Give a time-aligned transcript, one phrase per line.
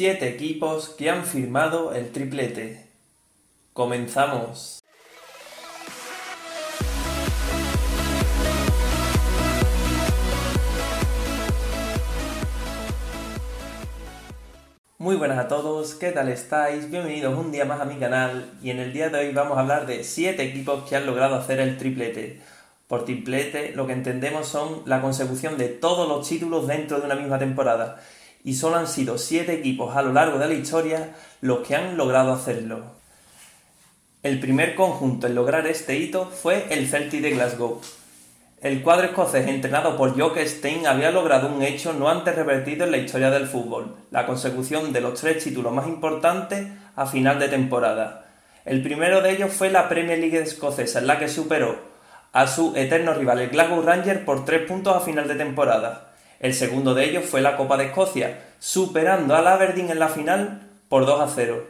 [0.00, 2.86] Siete equipos que han firmado el triplete.
[3.74, 4.82] Comenzamos.
[14.96, 16.90] Muy buenas a todos, ¿qué tal estáis?
[16.90, 19.60] Bienvenidos un día más a mi canal y en el día de hoy vamos a
[19.60, 22.40] hablar de 7 equipos que han logrado hacer el triplete.
[22.88, 27.16] Por triplete lo que entendemos son la consecución de todos los títulos dentro de una
[27.16, 28.00] misma temporada
[28.44, 31.96] y solo han sido 7 equipos a lo largo de la historia los que han
[31.96, 32.84] logrado hacerlo.
[34.22, 37.80] El primer conjunto en lograr este hito fue el Celtic de Glasgow,
[38.60, 42.90] el cuadro escocés entrenado por Jock Stein había logrado un hecho no antes repetido en
[42.90, 47.48] la historia del fútbol, la consecución de los tres títulos más importantes a final de
[47.48, 48.26] temporada.
[48.66, 51.78] El primero de ellos fue la Premier League escocesa, en la que superó
[52.34, 56.09] a su eterno rival el Glasgow Rangers por tres puntos a final de temporada.
[56.40, 60.62] El segundo de ellos fue la Copa de Escocia, superando al Aberdeen en la final
[60.88, 61.62] por 2 a 0.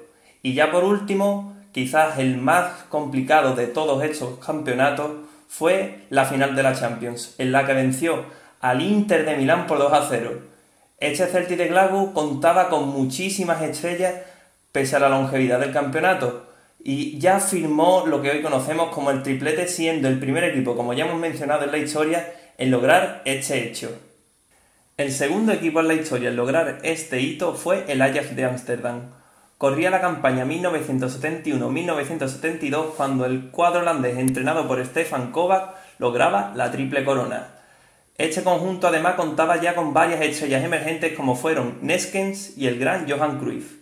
[0.42, 5.10] Y ya por último, quizás el más complicado de todos estos campeonatos,
[5.48, 8.24] fue la final de la Champions, en la que venció
[8.60, 10.40] al Inter de Milán por 2 a 0.
[10.98, 14.14] Este Celtic de Glasgow contaba con muchísimas estrellas
[14.70, 16.46] pese a la longevidad del campeonato
[16.78, 20.92] y ya firmó lo que hoy conocemos como el triplete siendo el primer equipo, como
[20.92, 24.09] ya hemos mencionado en la historia, en lograr este hecho.
[25.00, 29.12] El segundo equipo en la historia en lograr este hito fue el Ajax de Ámsterdam,
[29.56, 37.02] Corría la campaña 1971-1972 cuando el cuadro holandés entrenado por Stefan Kovac lograba la triple
[37.02, 37.46] corona.
[38.18, 43.08] Este conjunto además contaba ya con varias estrellas emergentes como fueron Neskens y el gran
[43.08, 43.76] Johan Cruyff.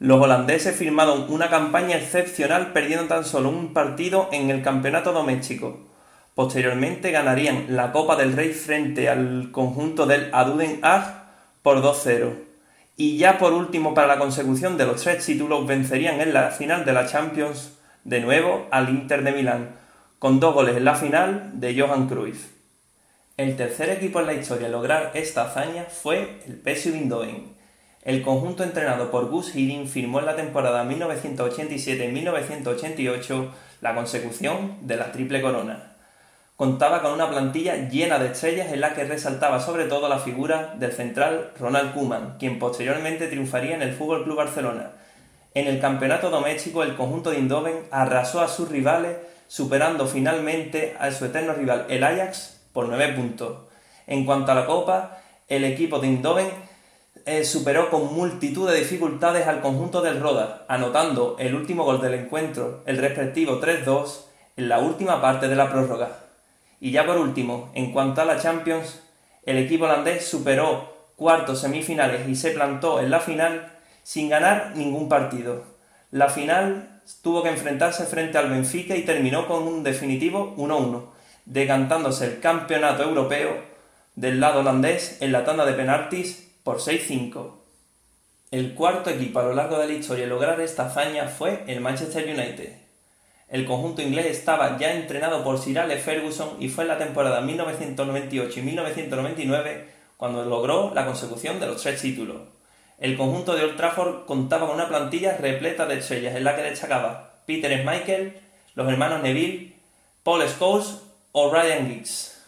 [0.00, 5.89] Los holandeses firmaron una campaña excepcional perdiendo tan solo un partido en el campeonato doméstico.
[6.40, 11.26] Posteriormente ganarían la Copa del Rey frente al conjunto del Aduden Ag
[11.60, 12.32] por 2-0
[12.96, 16.86] y ya por último, para la consecución de los tres títulos, vencerían en la final
[16.86, 19.76] de la Champions de nuevo al Inter de Milán,
[20.18, 22.46] con dos goles en la final de Johan Cruyff.
[23.36, 27.52] El tercer equipo en la historia en lograr esta hazaña fue el PSV Eindhoven.
[28.00, 33.50] El conjunto entrenado por Gus Hiddink firmó en la temporada 1987-1988
[33.82, 35.89] la consecución de la triple corona
[36.60, 40.74] contaba con una plantilla llena de estrellas en la que resaltaba sobre todo la figura
[40.76, 44.90] del central Ronald Koeman, quien posteriormente triunfaría en el Fútbol Club Barcelona.
[45.54, 49.16] En el campeonato doméstico, el conjunto de Eindhoven arrasó a sus rivales,
[49.48, 53.60] superando finalmente a su eterno rival, el Ajax, por 9 puntos.
[54.06, 56.50] En cuanto a la Copa, el equipo de Eindhoven
[57.24, 62.12] eh, superó con multitud de dificultades al conjunto del Roda, anotando el último gol del
[62.12, 64.26] encuentro, el respectivo 3-2,
[64.58, 66.28] en la última parte de la prórroga.
[66.80, 69.02] Y ya por último, en cuanto a la Champions,
[69.44, 75.08] el equipo holandés superó cuartos semifinales y se plantó en la final sin ganar ningún
[75.08, 75.64] partido.
[76.10, 81.04] La final tuvo que enfrentarse frente al Benfica y terminó con un definitivo 1-1,
[81.44, 83.62] decantándose el campeonato europeo
[84.16, 87.52] del lado holandés en la tanda de penaltis por 6-5.
[88.50, 91.80] El cuarto equipo a lo largo de la historia en lograr esta hazaña fue el
[91.80, 92.72] Manchester United,
[93.50, 97.40] el conjunto inglés estaba ya entrenado por Sir Alex Ferguson y fue en la temporada
[97.40, 102.42] 1998 y 1999 cuando logró la consecución de los tres títulos.
[102.98, 106.62] El conjunto de Old Trafford contaba con una plantilla repleta de estrellas en la que
[106.62, 108.38] destacaba Peter Schmeichel,
[108.76, 109.74] los hermanos Neville,
[110.22, 110.98] Paul Scholes
[111.32, 112.40] o Ryan Giggs.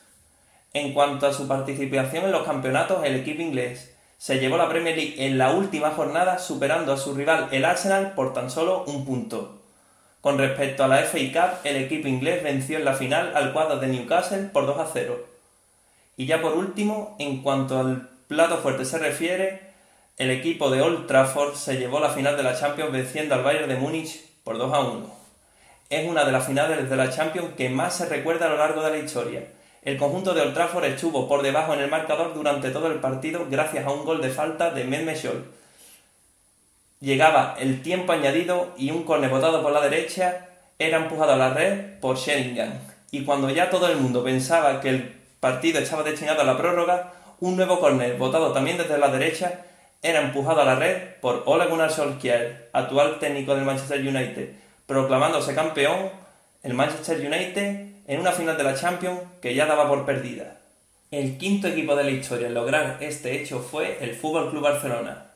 [0.73, 4.97] En cuanto a su participación en los campeonatos, el equipo inglés se llevó la Premier
[4.97, 9.05] League en la última jornada superando a su rival el Arsenal por tan solo un
[9.05, 9.62] punto.
[10.23, 13.81] Con respecto a la FA Cup, el equipo inglés venció en la final al cuadro
[13.81, 15.19] de Newcastle por 2 a 0.
[16.17, 19.73] Y ya por último, en cuanto al plato fuerte se refiere,
[20.19, 23.69] el equipo de Old Trafford se llevó la final de la Champions venciendo al Bayern
[23.69, 25.11] de Múnich por 2 a 1.
[25.91, 28.81] Es una de las finales de la Champions que más se recuerda a lo largo
[28.85, 29.43] de la historia.
[29.83, 33.49] El conjunto de Old Trafford estuvo por debajo en el marcador durante todo el partido
[33.51, 35.19] gracias a un gol de falta de Mehmet
[37.03, 40.47] Llegaba el tiempo añadido y un córner botado por la derecha
[40.79, 42.75] era empujado a la red por Sheringham.
[43.11, 47.13] Y cuando ya todo el mundo pensaba que el partido estaba destinado a la prórroga,
[47.41, 49.65] un nuevo córner botado también desde la derecha
[50.01, 54.51] era empujado a la red por Ole Gunnar Solskjaer, actual técnico del Manchester United,
[54.87, 56.09] proclamándose campeón
[56.63, 60.59] el Manchester United en una final de la Champions que ya daba por perdida.
[61.11, 65.32] El quinto equipo de la historia en lograr este hecho fue el Fútbol Club Barcelona,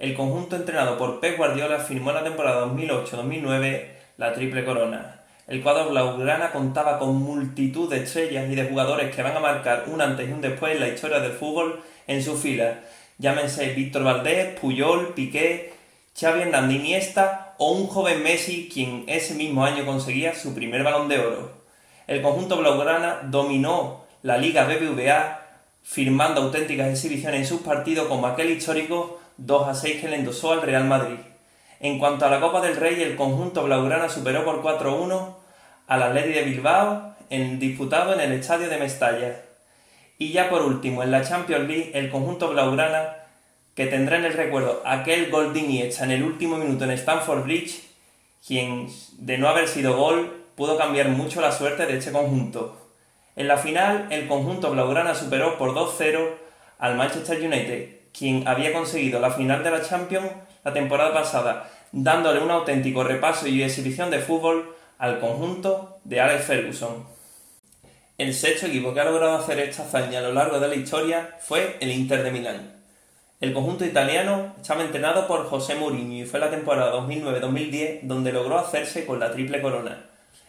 [0.00, 3.84] el conjunto entrenado por Pep Guardiola firmó en la temporada 2008-2009
[4.16, 5.20] la triple corona.
[5.46, 9.84] El cuadro blaugrana contaba con multitud de estrellas y de jugadores que van a marcar
[9.88, 12.80] un antes y un después en la historia del fútbol en su fila,
[13.18, 15.74] Llámense Víctor Valdés, Puyol, Piqué,
[16.18, 21.08] Xavi Hernández Iniesta o un joven Messi quien ese mismo año conseguía su primer balón
[21.08, 21.52] de oro.
[22.06, 25.42] El conjunto blaugrana dominó la Liga BBVA
[25.82, 30.52] firmando auténticas exhibiciones en sus partidos como aquel histórico 2 a 6 que le endosó
[30.52, 31.16] al Real Madrid.
[31.80, 35.34] En cuanto a la Copa del Rey, el conjunto blaugrana superó por 4-1
[35.86, 39.40] al Atleti de Bilbao, en, disputado en el estadio de Mestalla.
[40.18, 43.16] Y ya por último, en la Champions League, el conjunto blaugrana,
[43.74, 47.44] que tendrá en el recuerdo aquel gol de Iniesta en el último minuto en Stamford
[47.44, 47.82] Bridge,
[48.46, 52.76] quien, de no haber sido gol, pudo cambiar mucho la suerte de este conjunto.
[53.36, 56.28] En la final, el conjunto blaugrana superó por 2-0
[56.78, 60.30] al Manchester United, quien había conseguido la final de la Champions
[60.64, 66.44] la temporada pasada, dándole un auténtico repaso y exhibición de fútbol al conjunto de Alex
[66.44, 67.06] Ferguson.
[68.18, 71.36] El sexto equipo que ha logrado hacer esta hazaña a lo largo de la historia
[71.40, 72.80] fue el Inter de Milán.
[73.40, 78.58] El conjunto italiano estaba entrenado por José Mourinho y fue la temporada 2009-2010 donde logró
[78.58, 80.04] hacerse con la triple corona.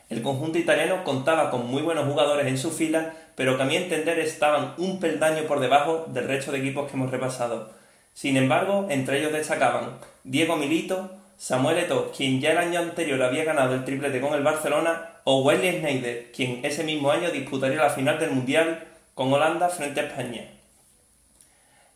[0.09, 3.75] El conjunto italiano contaba con muy buenos jugadores en su fila, pero que a mi
[3.75, 7.71] entender estaban un peldaño por debajo del resto de equipos que hemos repasado.
[8.13, 13.43] Sin embargo, entre ellos destacaban Diego Milito, Samuel Eto'o, quien ya el año anterior había
[13.43, 17.89] ganado el triplete con el Barcelona, o Wesley Sneijder, quien ese mismo año disputaría la
[17.89, 20.45] final del Mundial con Holanda frente a España.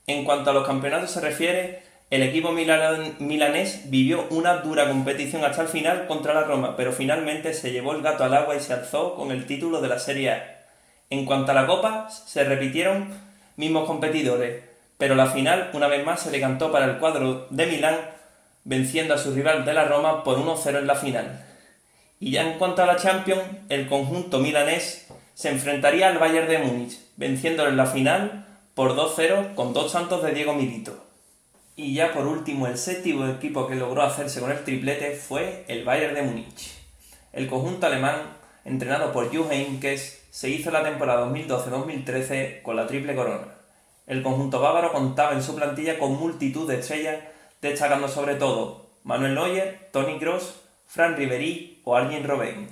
[0.08, 5.64] En cuanto a los campeonatos se refiere, el equipo milanés vivió una dura competición hasta
[5.64, 8.74] el final contra la Roma, pero finalmente se llevó el gato al agua y se
[8.74, 10.55] alzó con el título de la Serie A.
[11.10, 13.10] En cuanto a la Copa, se repitieron
[13.58, 14.64] mismos competidores,
[14.98, 17.98] pero la final una vez más se decantó para el cuadro de Milán,
[18.64, 21.46] venciendo a su rival de la Roma por 1-0 en la final.
[22.20, 26.60] Y ya en cuanto a la Champions, el conjunto milanés se enfrentaría al Bayern de
[26.60, 31.06] Múnich, venciéndolo en la final por 2-0 con dos santos de Diego Milito.
[31.76, 35.84] Y ya por último, el séptimo equipo que logró hacerse con el triplete fue el
[35.84, 36.74] Bayern de Múnich.
[37.34, 38.16] El conjunto alemán,
[38.64, 43.46] entrenado por Jupp Heynckes, se hizo la temporada 2012-2013 con la triple corona.
[44.06, 47.24] El conjunto bávaro contaba en su plantilla con multitud de estrellas,
[47.62, 52.68] destacando sobre todo Manuel Neuer, Tony Kroos, Fran Riveri o Arjen Robben.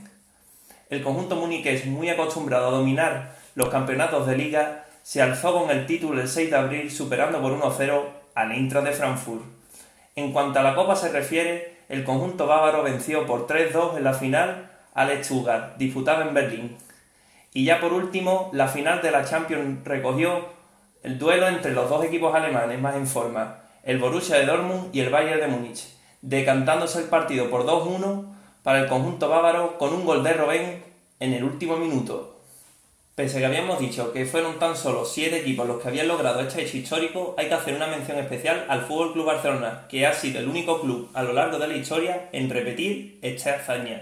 [0.89, 5.86] El conjunto muniqués, muy acostumbrado a dominar los campeonatos de liga, se alzó con el
[5.86, 8.04] título el 6 de abril superando por 1-0
[8.36, 9.45] al intro de Frankfurt.
[10.18, 14.13] En cuanto a la Copa se refiere, el conjunto bávaro venció por 3-2 en la
[14.13, 16.77] final al Stuttgart, disputada en Berlín.
[17.54, 20.46] Y ya por último, la final de la Champions recogió
[21.04, 25.02] el duelo entre los dos equipos alemanes más en forma, el Borussia de Dortmund y
[25.02, 25.86] el Bayern de Múnich,
[26.22, 28.26] decantándose el partido por 2-1
[28.64, 30.84] para el conjunto bávaro con un gol de Robben
[31.20, 32.34] en el último minuto,
[33.16, 36.40] Pese a que habíamos dicho que fueron tan solo siete equipos los que habían logrado
[36.40, 40.16] este hecho histórico, hay que hacer una mención especial al Fútbol Club Barcelona, que ha
[40.16, 44.02] sido el único club a lo largo de la historia en repetir esta hazaña.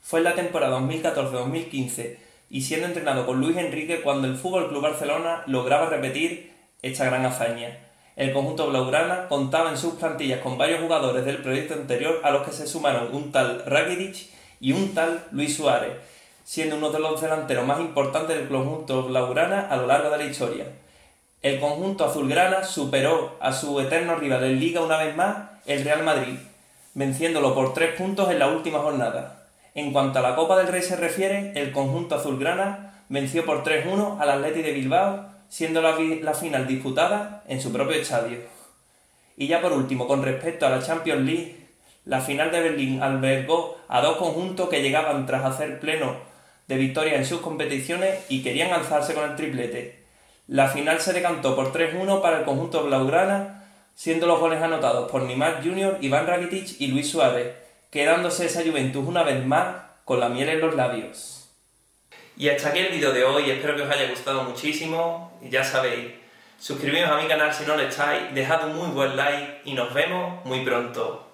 [0.00, 2.16] Fue en la temporada 2014-2015
[2.50, 6.52] y siendo entrenado por Luis Enrique cuando el Fútbol Club Barcelona lograba repetir
[6.82, 7.78] esta gran hazaña.
[8.16, 12.46] El conjunto blaugrana contaba en sus plantillas con varios jugadores del proyecto anterior a los
[12.46, 14.28] que se sumaron un tal Rakitic
[14.60, 15.92] y un tal Luis Suárez
[16.48, 20.24] siendo uno de los delanteros más importantes del conjunto blaugrana a lo largo de la
[20.24, 20.64] historia.
[21.42, 25.36] El conjunto azulgrana superó a su eterno rival en Liga una vez más,
[25.66, 26.38] el Real Madrid,
[26.94, 29.37] venciéndolo por tres puntos en la última jornada.
[29.78, 34.18] En cuanto a la Copa del Rey se refiere, el conjunto azulgrana venció por 3-1
[34.18, 35.94] al Atleti de Bilbao, siendo la,
[36.34, 38.38] final disputada en su propio estadio.
[39.36, 41.68] Y ya por último, con respecto a la Champions League,
[42.06, 46.16] la final de Berlín albergó a dos conjuntos que llegaban tras hacer pleno
[46.66, 50.02] de victoria en sus competiciones y querían alzarse con el triplete.
[50.48, 55.22] La final se decantó por 3-1 para el conjunto blaugrana, siendo los goles anotados por
[55.22, 60.28] Neymar Jr., Iván Rakitic y Luis Suárez, quedándose esa Juventus una vez más con la
[60.28, 61.50] miel en los labios.
[62.36, 65.64] Y hasta aquí el vídeo de hoy, espero que os haya gustado muchísimo, y ya
[65.64, 66.12] sabéis,
[66.58, 69.92] suscribiros a mi canal si no lo estáis, dejad un muy buen like y nos
[69.92, 71.27] vemos muy pronto.